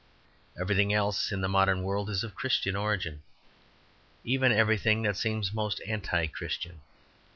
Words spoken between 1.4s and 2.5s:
the modern world is of